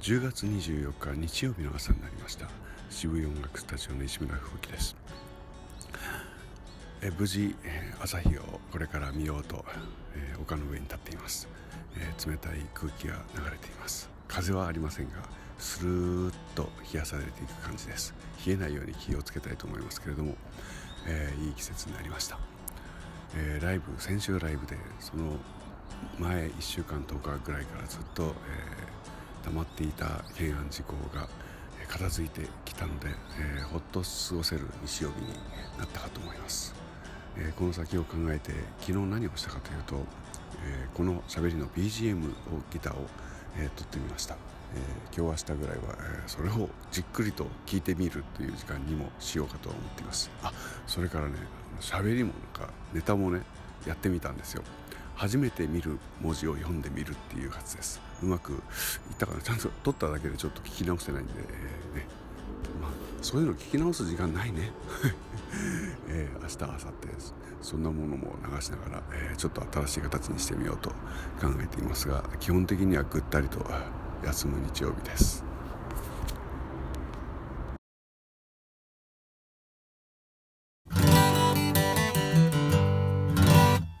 [0.00, 2.46] 10月24日日曜日の朝になりました。
[2.88, 4.96] 渋い音楽スタジオの石村吹雪です。
[7.02, 7.54] え無事
[8.00, 9.64] 朝日をこれから見ようと、
[10.14, 11.48] えー、丘の上に立っています、
[11.96, 14.08] えー、冷たい空気が流れています。
[14.28, 15.16] 風はありませんが
[15.58, 18.14] スルーッと冷やされていく感じです。
[18.46, 20.36] 冷えないように気をつけたいと思いますけれども、
[21.08, 22.38] えー、いい季節になりました、
[23.34, 25.32] えライブ先週ライブでその
[26.18, 28.57] 前1週間10日ぐらいからずっと、え
[29.48, 31.26] 溜まっていた懸案事項が
[31.88, 33.08] 片付いてきたので、
[33.58, 35.28] えー、ほっと過ごせる日曜日に
[35.78, 36.74] なったかと思います、
[37.38, 40.06] えー、この先を考えて昨日何をしたかというと、
[40.66, 42.32] えー、このしゃべりの BGM を
[42.70, 43.06] ギターを、
[43.56, 44.36] え撮ってみました、え
[45.16, 50.30] 今日明日ぐらいは、えそれをじっくりと聞いてみるという時間にもしようかと思っています。
[50.42, 50.52] あ
[50.86, 51.32] それからね
[51.80, 53.42] しゃべりもなんかネタもね
[53.86, 54.62] やってみたんですよ。
[55.18, 58.00] 初めて見る文字を読んでみるっていうはずです。
[58.22, 58.58] うまくいっ
[59.18, 59.40] たかな。
[59.40, 62.06] ちゃんと撮っただけでちょっと聞き直してないんで、えー、ね。
[62.80, 64.70] まあ、そういうの聞き直す時間ないね、
[66.06, 73.58] えー、明日明後日そんなものも流しながら、えー、ちょっと新しい形にしてみようと考えていますが基本的にはぐったりと
[74.24, 75.47] 休む日曜日です。